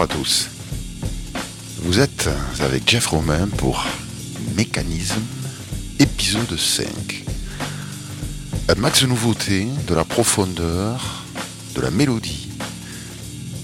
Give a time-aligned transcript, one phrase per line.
[0.00, 0.48] À tous.
[1.82, 2.28] Vous êtes
[2.58, 3.86] avec Jeff Romain pour
[4.56, 5.22] Mécanisme,
[6.00, 7.24] épisode 5.
[8.70, 11.22] Un max de de la profondeur,
[11.76, 12.48] de la mélodie,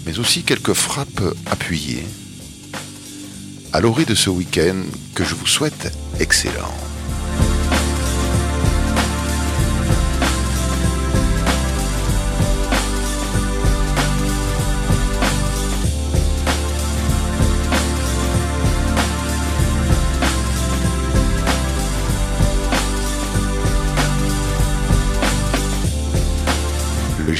[0.06, 2.06] mais aussi quelques frappes appuyées.
[3.72, 4.84] À l'orée de ce week-end
[5.17, 6.90] que je vous souhaite excellent.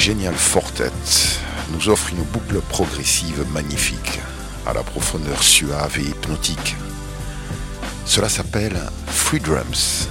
[0.01, 0.91] Génial Fortet
[1.75, 4.19] nous offre une boucle progressive magnifique,
[4.65, 6.75] à la profondeur suave et hypnotique.
[8.07, 10.09] Cela s'appelle Free Drums.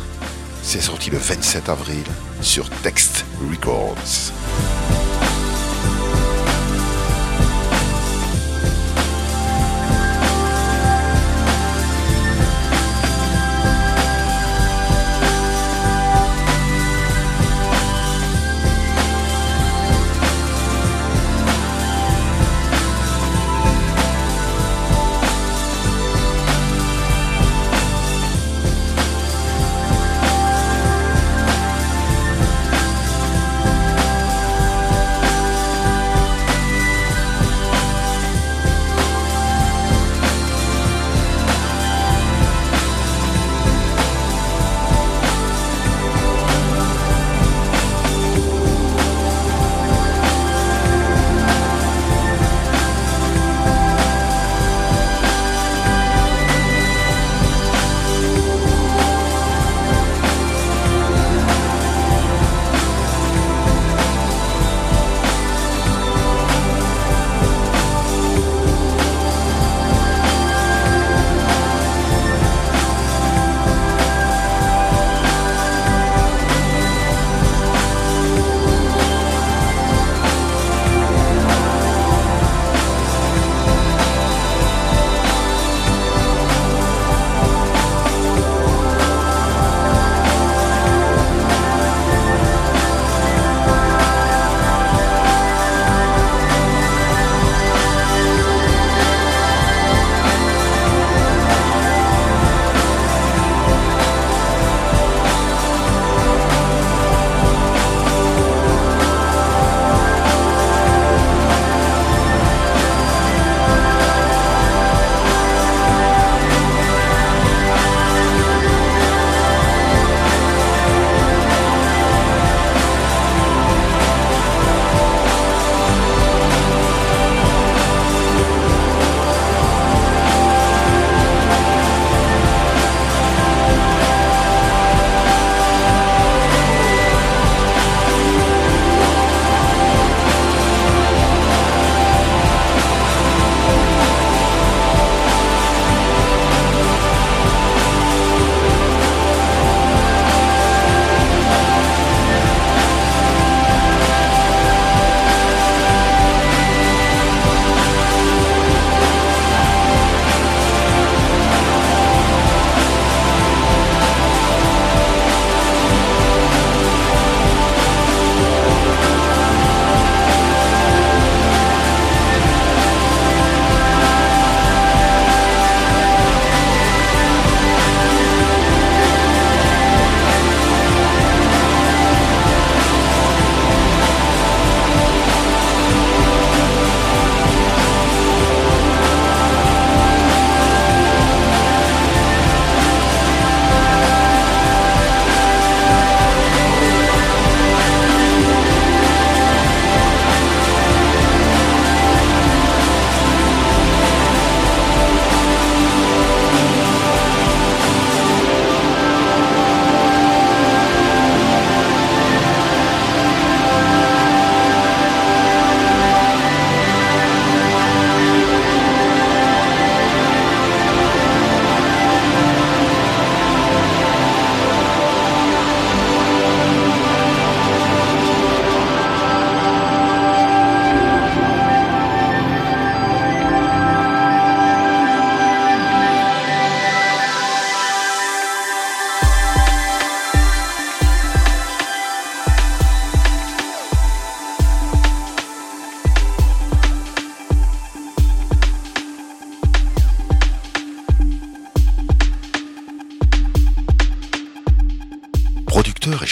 [0.62, 2.04] C'est sorti le 27 avril
[2.40, 4.32] sur Text Records.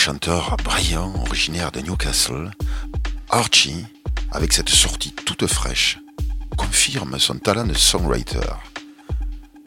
[0.08, 2.52] Chanteur brillant, originaire de Newcastle,
[3.30, 3.86] Archie,
[4.32, 6.00] avec cette sortie toute fraîche,
[6.56, 8.40] confirme son talent de songwriter.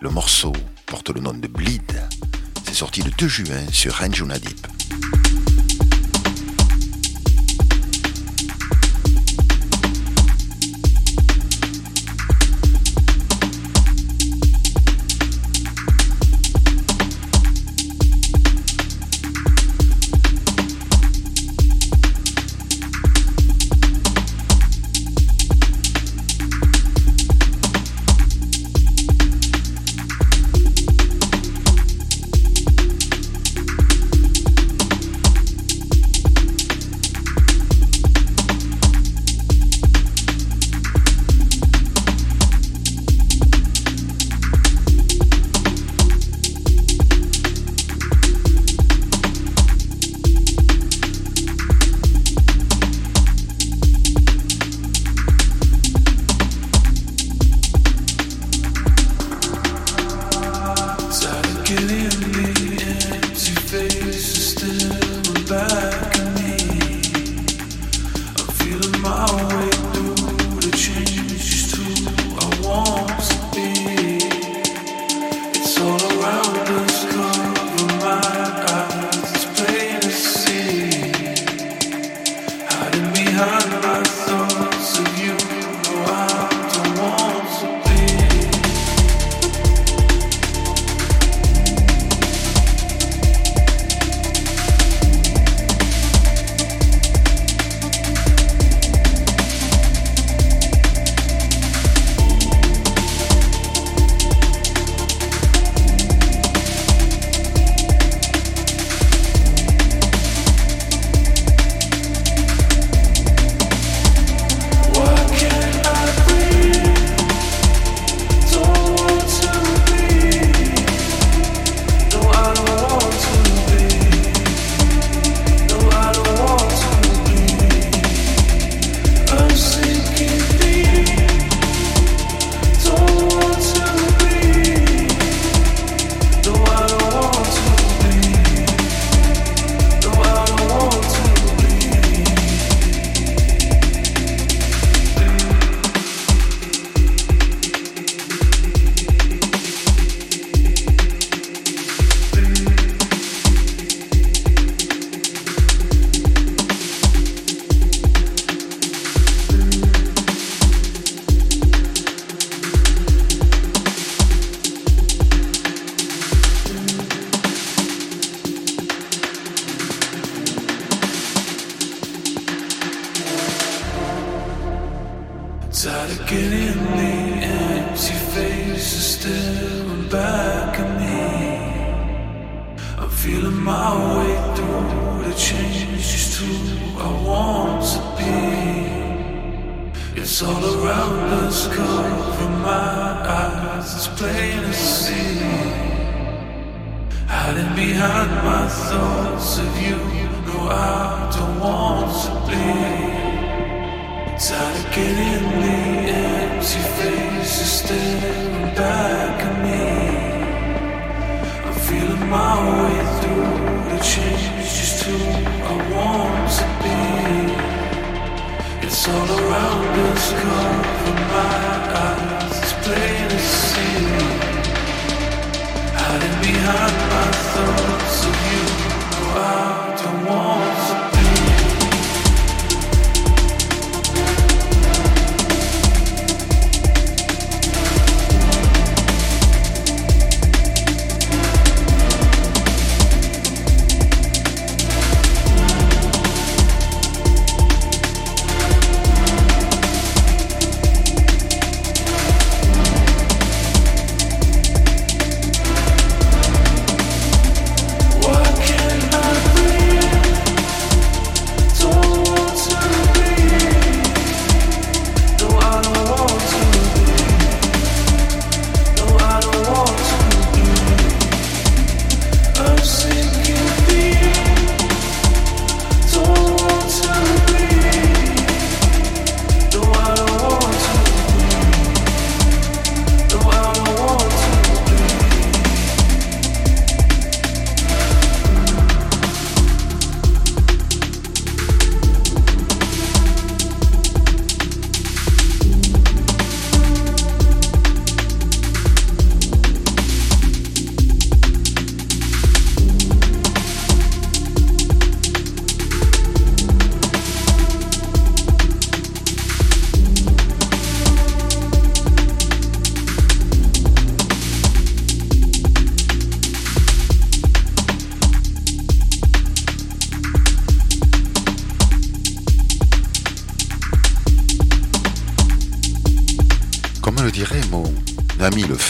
[0.01, 0.55] Le morceau
[0.87, 1.93] porte le nom de Bleed.
[2.65, 4.67] C'est sorti le 2 juin sur Anjuna Deep.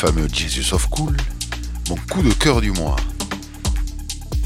[0.01, 1.15] Fameux Jesus of Cool,
[1.91, 2.97] mon coup de cœur du mois.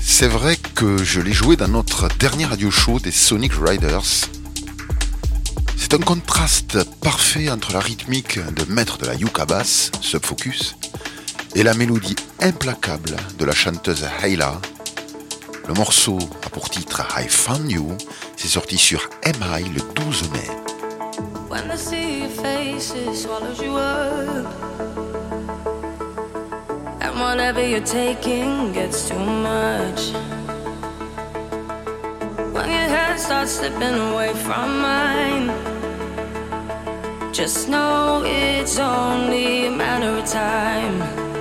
[0.02, 4.26] C'est vrai que je l'ai joué dans notre dernier radio show des Sonic Riders.
[5.76, 10.75] C'est un contraste parfait entre la rythmique de maître de la yuka bass, Subfocus,
[11.54, 14.61] et la mélodie implacable de la chanteuse Hayla.
[15.68, 17.96] Le morceau a pour titre I Found You,
[18.37, 20.50] c'est sorti sur MI le 12 mai.
[21.49, 24.74] When faces swallows you up,
[27.25, 30.00] whatever you're taking gets too much.
[32.54, 35.47] When your head starts slipping away from mine,
[37.33, 41.34] just know it's only a matter of time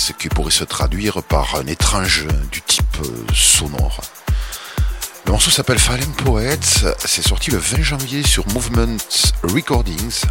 [0.00, 4.00] ce qui pourrait se traduire par un étrange du type euh, sonore.
[5.26, 8.96] Le morceau s'appelle Fallen Poets, c'est sorti le 20 janvier sur Movement
[9.42, 10.22] Recordings.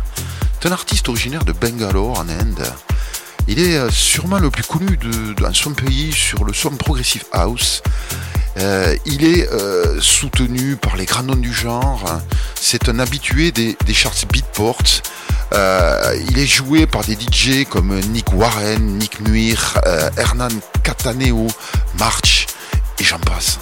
[0.59, 2.65] C'est un artiste originaire de Bangalore en Inde.
[3.47, 4.97] Il est euh, sûrement le plus connu
[5.37, 7.83] dans son pays sur le son progressive house.
[8.59, 9.47] Euh, il est
[10.01, 12.21] soutenu par les grands noms du genre.
[12.55, 14.83] C'est un habitué des, charts Beatport
[15.53, 20.49] euh, il est joué par des DJ comme Nick Warren, Nick Muir, euh, Hernan
[20.83, 21.47] Cataneo,
[21.97, 22.47] March
[22.99, 23.59] et j'en passe.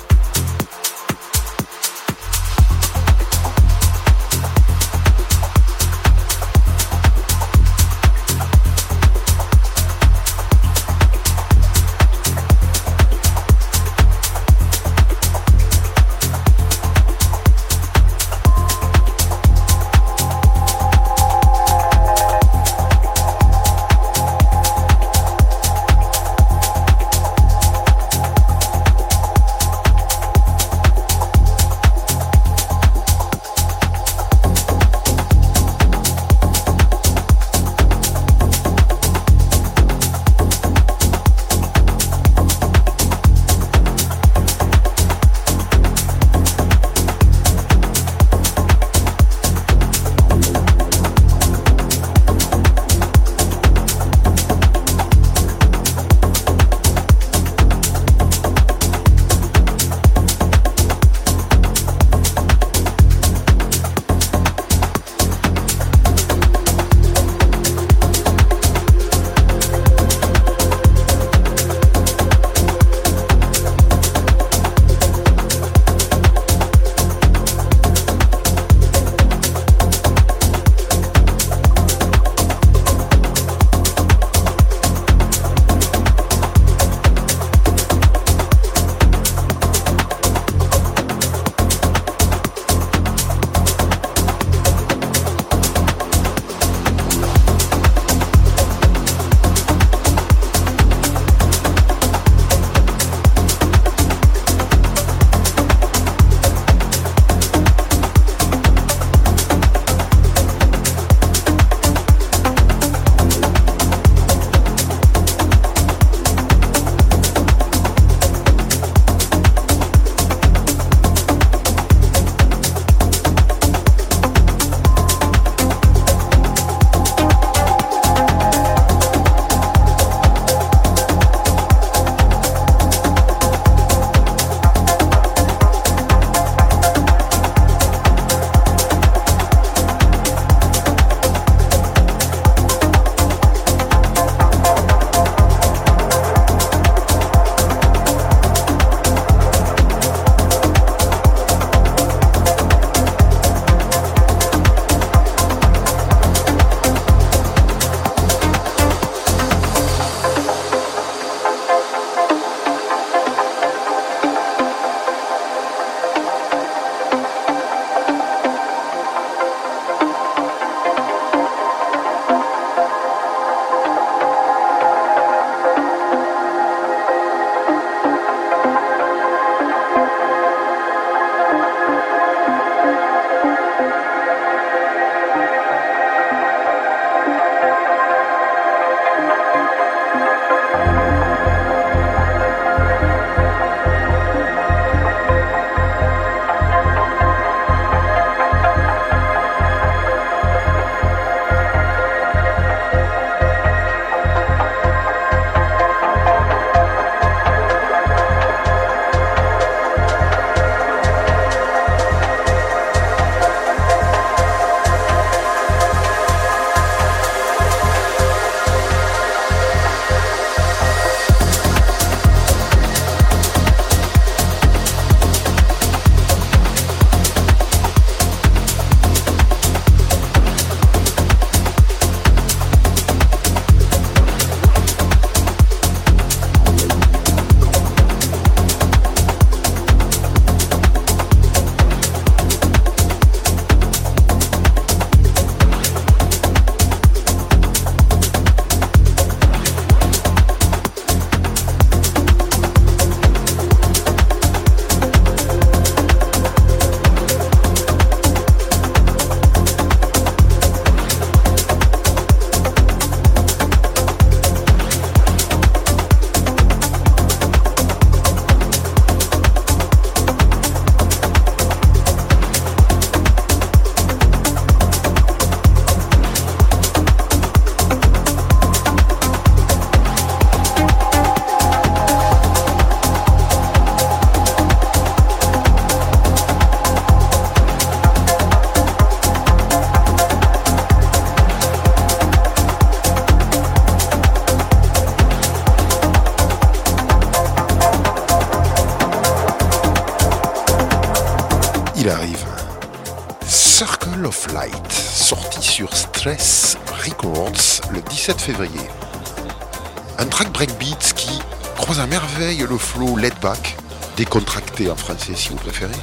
[313.38, 313.78] Flow laid back,
[314.16, 315.94] décontracté en français si vous préférez,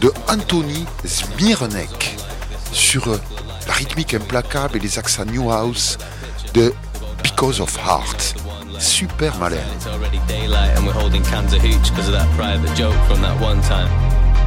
[0.00, 2.16] de Anthony Smirnek
[2.72, 3.06] sur
[3.66, 5.98] la rythmique implacable et les accents New House
[6.54, 6.72] de
[7.22, 8.34] Because of Heart.
[8.78, 9.56] Super malin.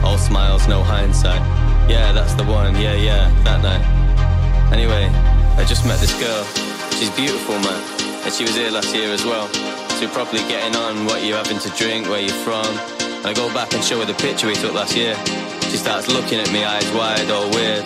[0.01, 1.41] All smiles, no hindsight.
[1.89, 2.73] Yeah, that's the one.
[2.79, 3.83] Yeah, yeah, that night.
[4.71, 5.09] Anyway,
[5.57, 6.45] I just met this girl.
[6.91, 7.83] She's beautiful, man.
[8.23, 9.49] And she was here last year as well.
[9.99, 12.63] So we're probably getting on what you're having to drink, where you're from.
[13.19, 15.13] And I go back and show her the picture we took last year.
[15.67, 17.83] She starts looking at me, eyes wide, all weird.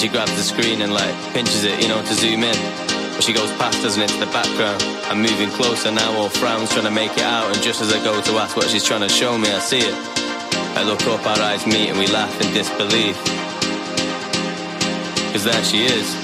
[0.00, 2.58] She grabs the screen and like pinches it, you know, to zoom in.
[3.14, 4.82] But she goes past us and into the background.
[5.06, 7.46] I'm moving closer now, all frowns, trying to make it out.
[7.54, 9.78] And just as I go to ask what she's trying to show me, I see
[9.78, 9.94] it.
[10.74, 13.14] I look up, our eyes meet, and we laugh in disbelief.
[15.30, 16.23] Cause there she is.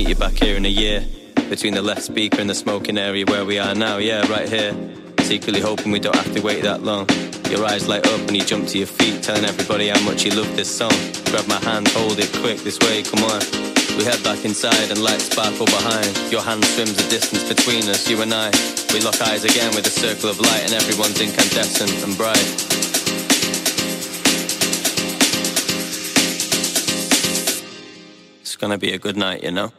[0.00, 1.04] Meet you back here in a year.
[1.50, 4.72] Between the left speaker and the smoking area where we are now, yeah, right here
[5.20, 7.06] secretly hoping we don't have to wait that long.
[7.50, 10.32] Your eyes light up and you jump to your feet, telling everybody how much you
[10.32, 10.96] love this song.
[11.30, 13.40] Grab my hand, hold it quick, this way, come on.
[13.98, 16.10] We head back inside and lights sparkle behind.
[16.32, 18.50] Your hand swims the distance between us, you and I.
[18.94, 22.48] We lock eyes again with a circle of light and everyone's incandescent and bright.
[28.40, 29.70] It's gonna be a good night, you know?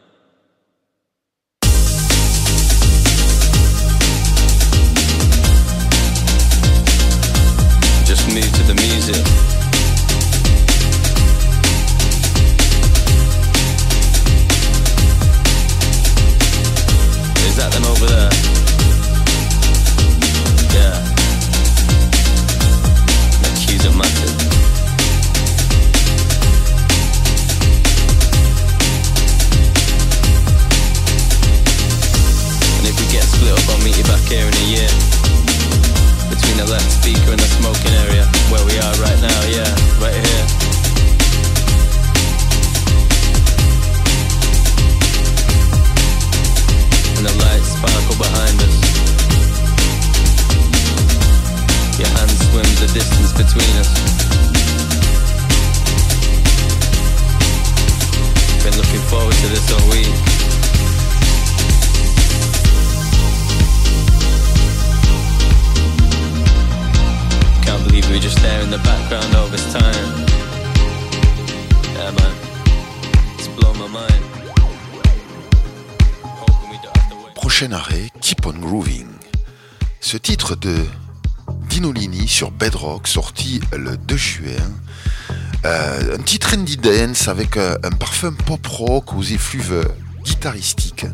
[86.82, 89.88] Dance avec euh, un parfum pop rock aux effluves
[90.24, 91.06] guitaristiques.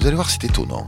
[0.00, 0.86] Vous allez voir, c'est étonnant.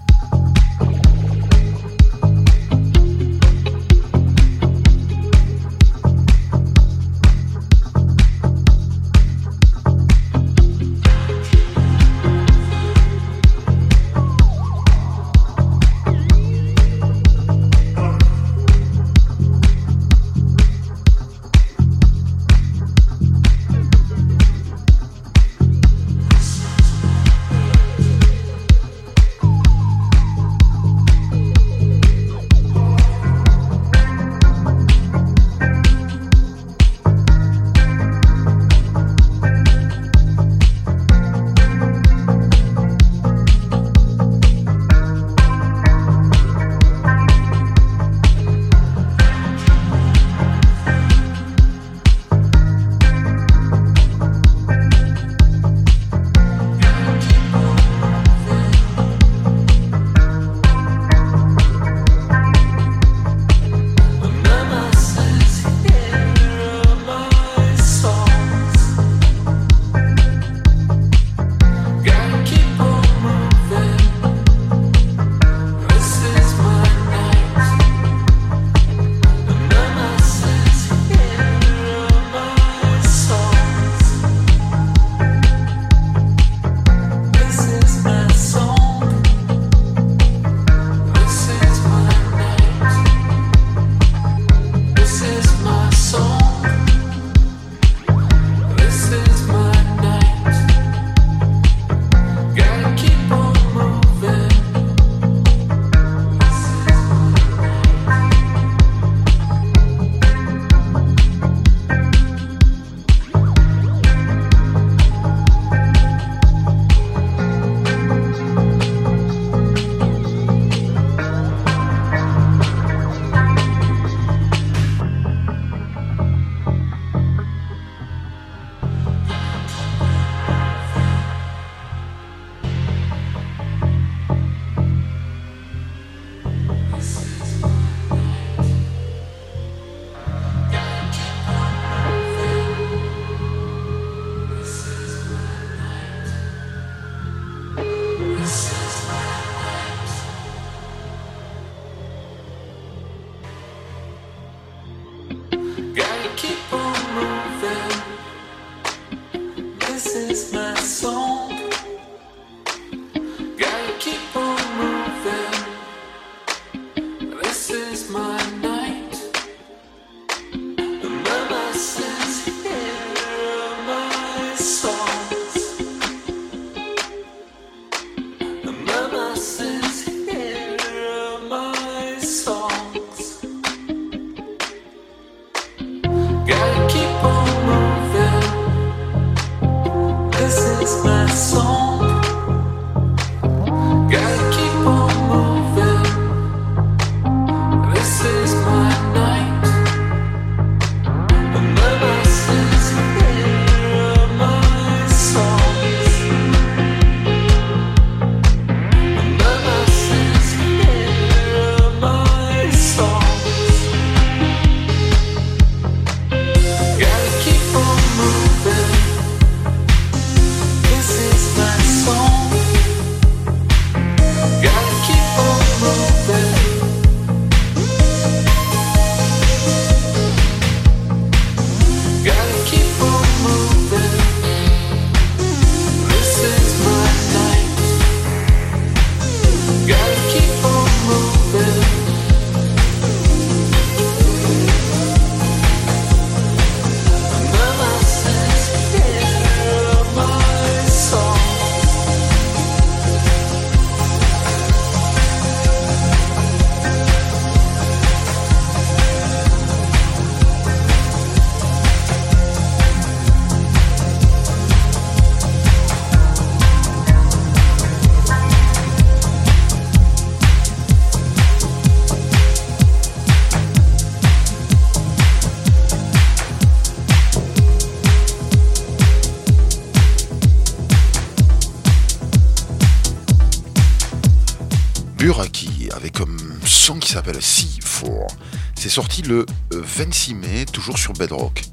[288.93, 291.65] Sorti le 26 mai, toujours sur Bedrock.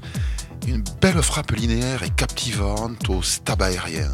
[0.66, 4.08] Une belle frappe linéaire et captivante au stab aérien.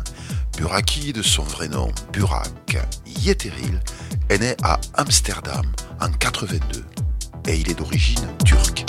[0.56, 3.80] Buraki, de son vrai nom, Burak Yeteril,
[4.28, 5.64] est né à Amsterdam
[6.00, 6.84] en 82
[7.46, 8.84] et il est d'origine turque.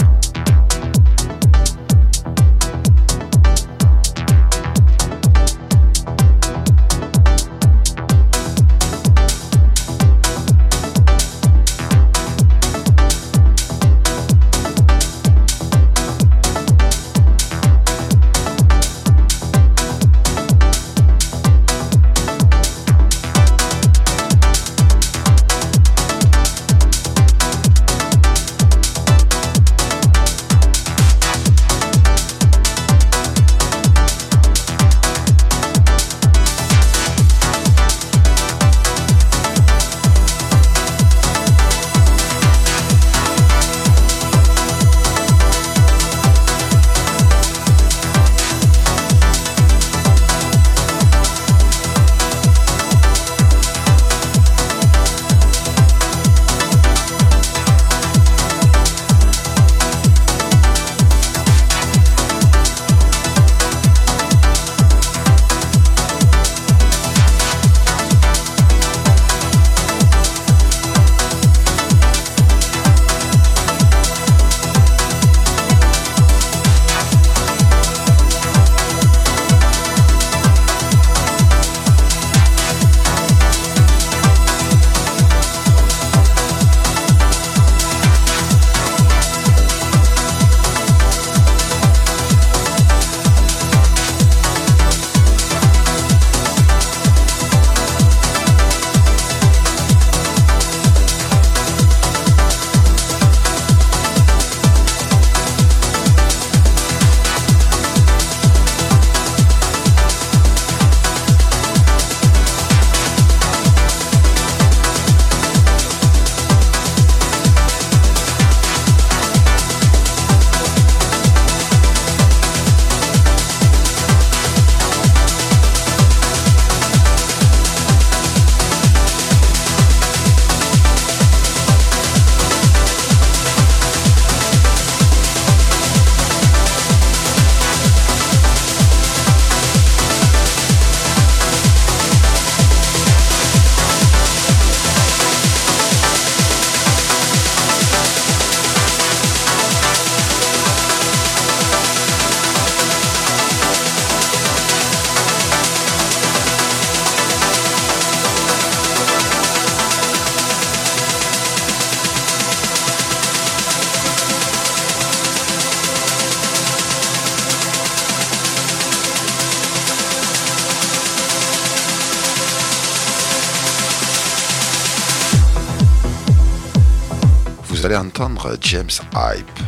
[178.62, 179.60] James Hype.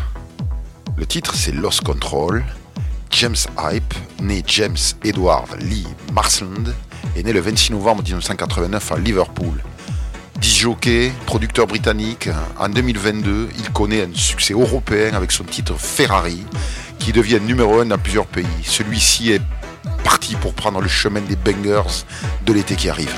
[0.98, 2.44] Le titre c'est Lost Control.
[3.12, 6.74] James Hype, né James Edward Lee Marsland,
[7.16, 9.64] est né le 26 novembre 1989 à Liverpool.
[10.40, 16.46] Disjockey, producteur britannique, en 2022, il connaît un succès européen avec son titre Ferrari,
[16.98, 18.46] qui devient numéro un dans plusieurs pays.
[18.64, 19.42] Celui-ci est
[20.04, 22.06] parti pour prendre le chemin des bangers
[22.46, 23.14] de l'été qui arrive.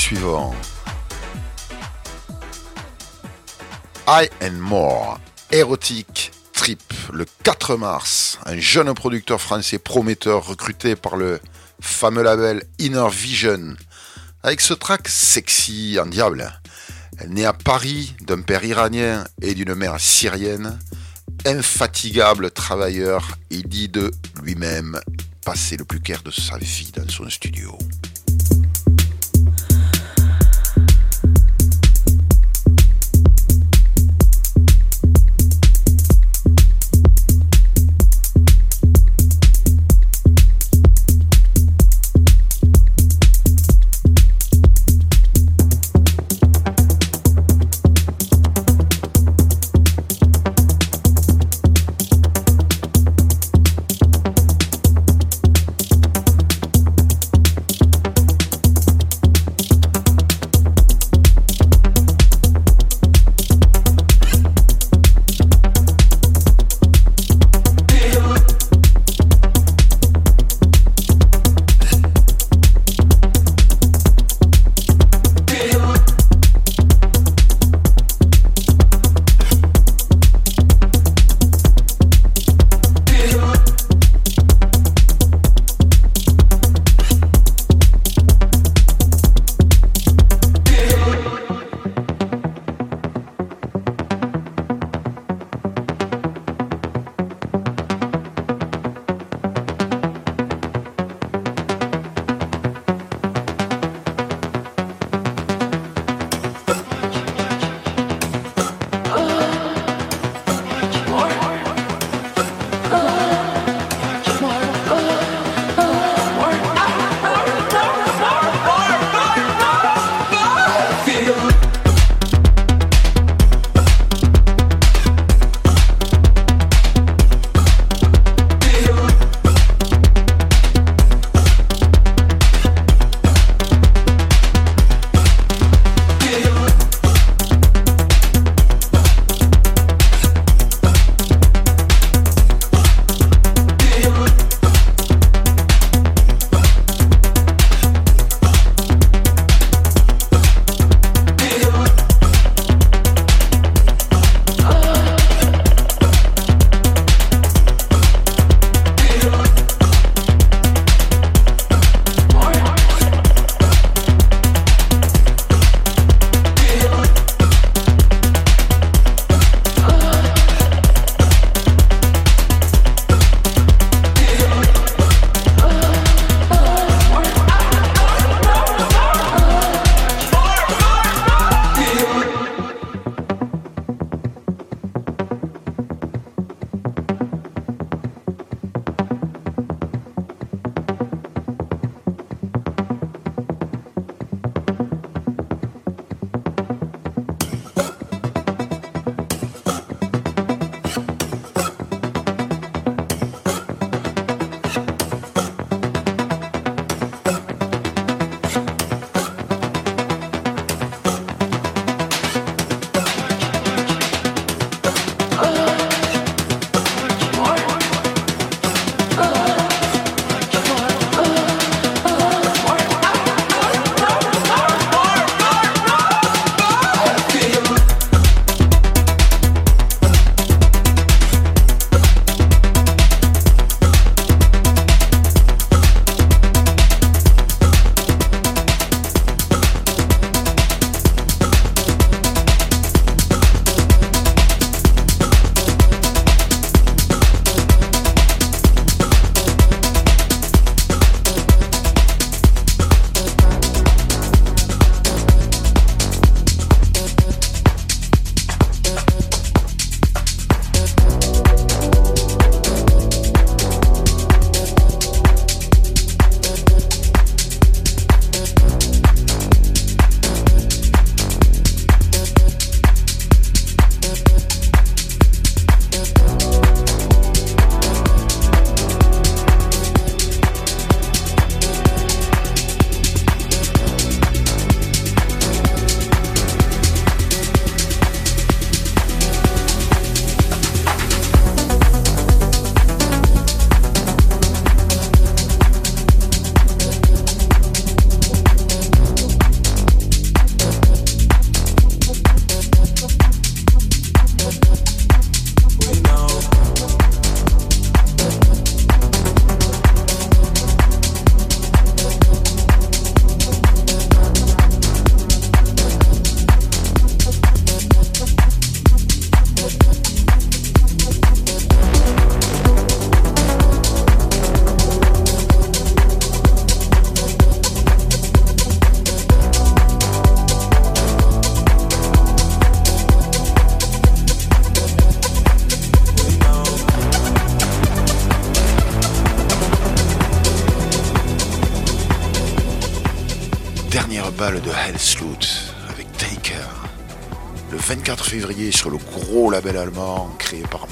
[0.00, 0.54] Suivant.
[4.08, 5.20] I and More,
[5.52, 6.82] Erotic Trip,
[7.12, 8.38] le 4 mars.
[8.46, 11.38] Un jeune producteur français prometteur recruté par le
[11.80, 13.76] fameux label Inner Vision.
[14.42, 16.50] Avec ce track sexy en diable.
[17.28, 20.78] Né à Paris d'un père iranien et d'une mère syrienne,
[21.44, 24.10] infatigable travailleur, il dit de
[24.42, 24.98] lui-même
[25.44, 27.76] passer le plus clair de sa vie dans son studio.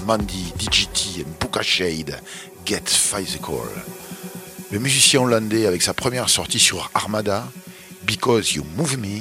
[0.09, 2.19] Mandy, DGT et Buka Shade,
[2.65, 3.69] Get Physical.
[4.71, 7.47] Le musicien hollandais avec sa première sortie sur Armada,
[8.07, 9.21] Because You Move Me,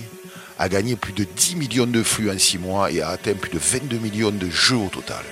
[0.57, 3.51] a gagné plus de 10 millions de flux en 6 mois et a atteint plus
[3.51, 5.25] de 22 millions de jeux au total.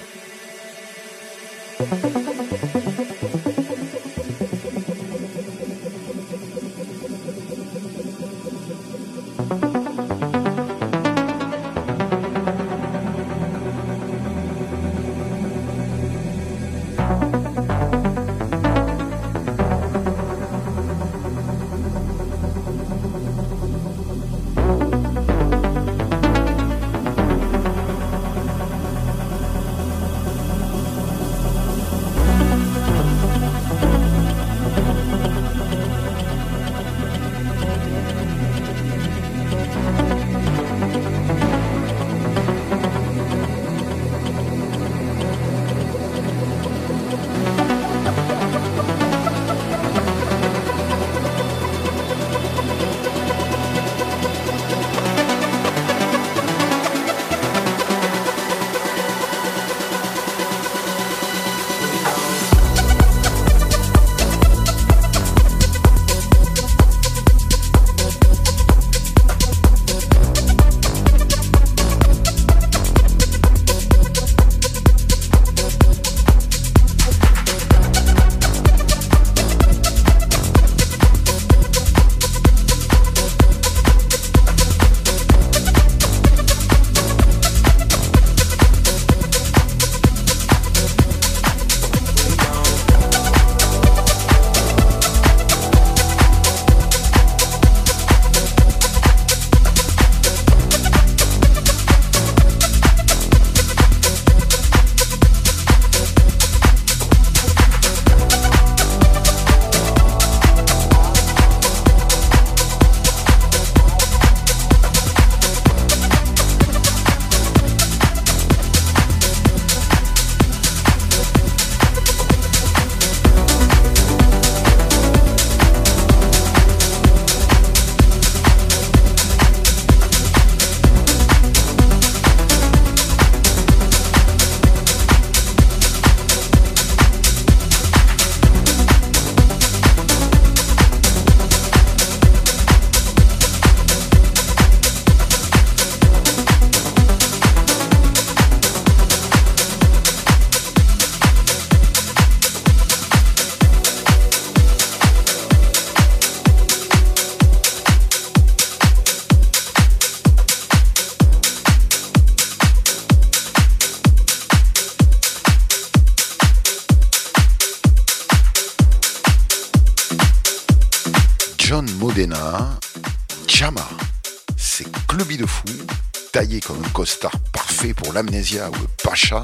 [178.14, 179.44] L'amnésia ou le pacha.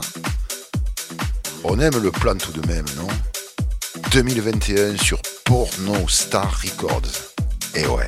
[1.63, 3.07] On aime le plan tout de même, non?
[4.11, 7.01] 2021 sur Porno Star Records.
[7.75, 8.07] Et ouais.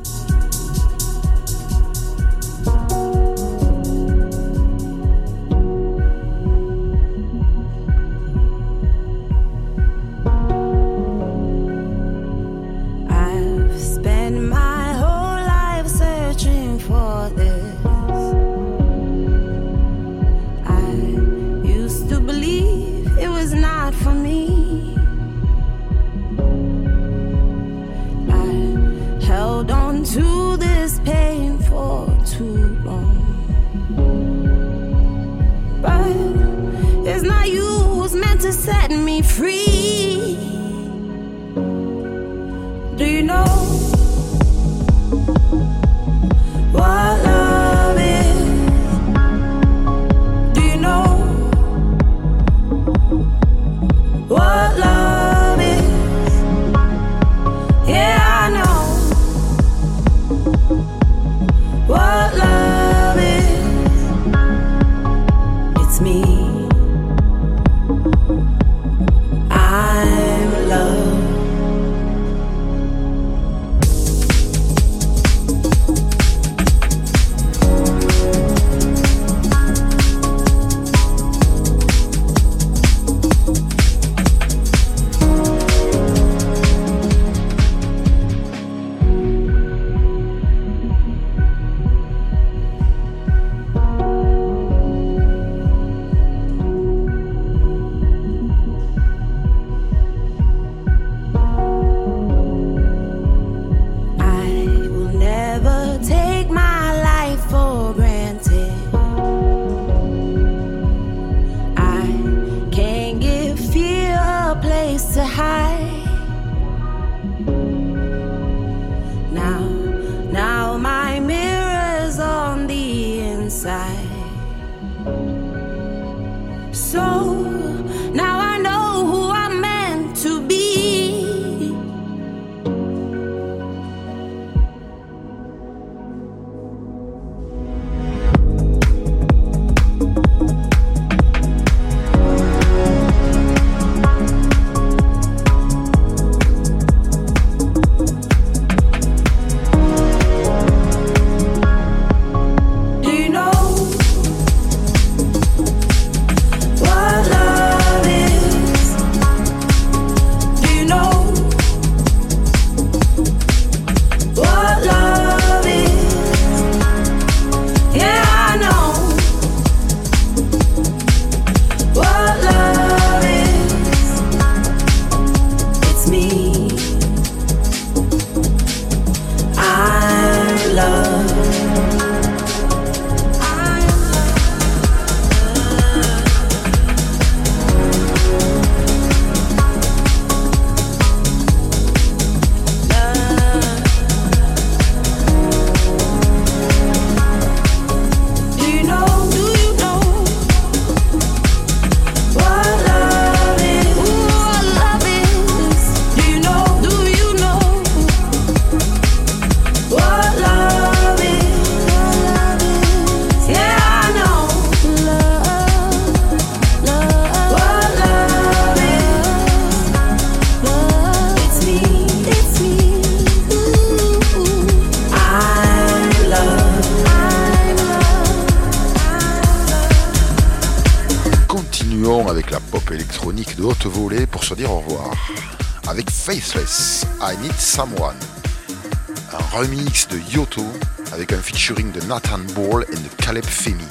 [241.61, 243.85] featuring de Nathan Ball et de Caleb Femi.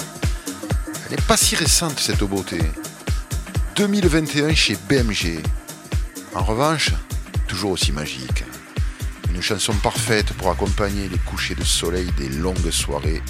[1.04, 2.58] Elle n'est pas si récente cette beauté.
[3.76, 5.40] 2021 chez BMG.
[6.34, 6.90] En revanche,
[7.46, 8.42] toujours aussi magique.
[9.32, 13.22] Une chanson parfaite pour accompagner les couchers de soleil des longues soirées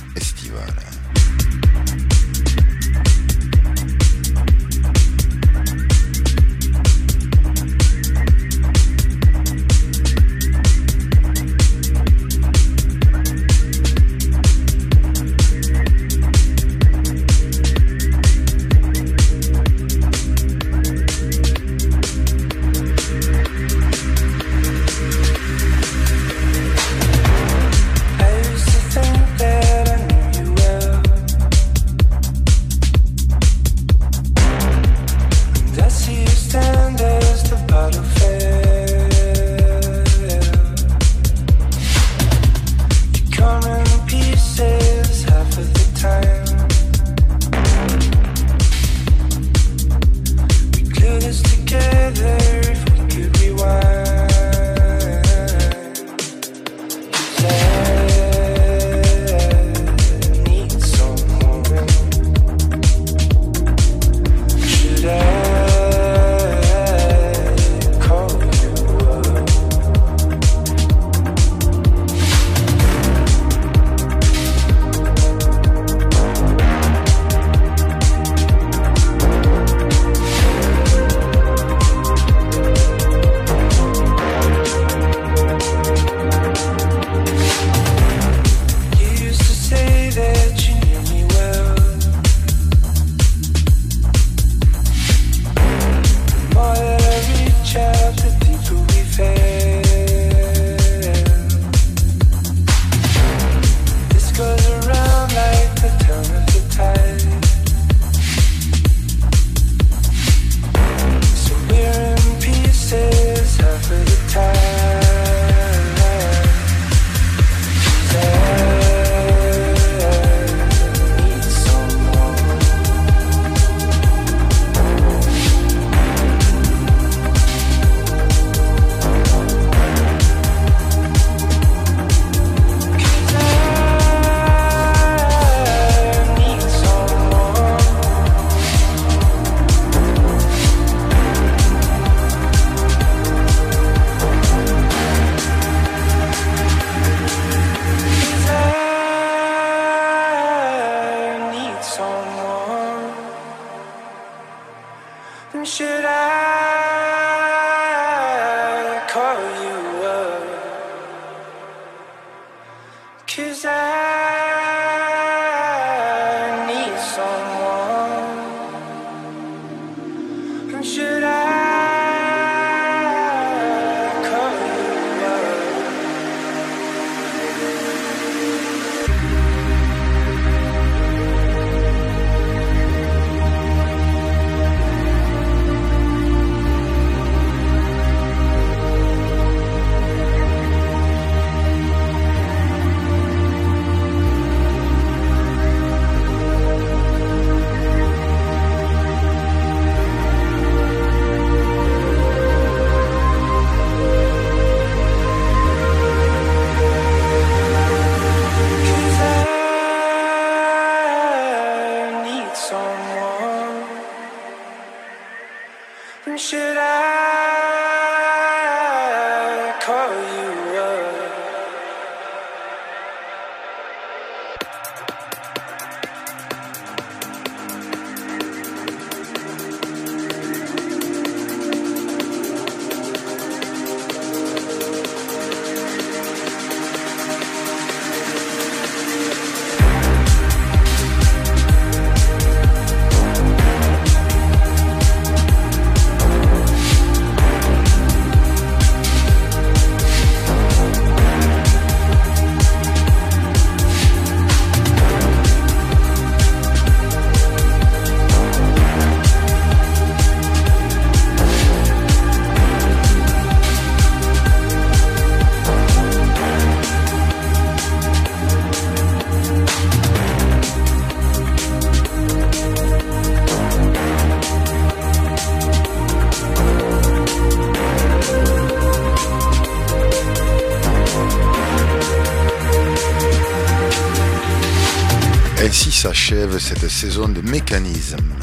[286.90, 288.34] saison de mécanisme.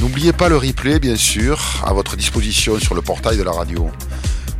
[0.00, 3.90] N'oubliez pas le replay, bien sûr, à votre disposition sur le portail de la radio.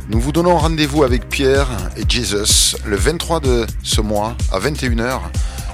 [0.09, 5.19] Nous vous donnons rendez-vous avec Pierre et Jesus le 23 de ce mois à 21h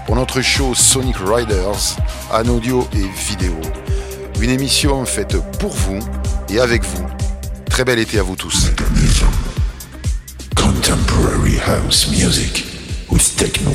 [0.05, 1.97] pour notre show Sonic Riders
[2.31, 3.59] en audio et vidéo.
[4.39, 5.99] Une émission faite pour vous
[6.49, 7.05] et avec vous.
[7.69, 8.71] Très bel été à vous tous.
[10.55, 12.65] Contemporary house music
[13.09, 13.71] with techno.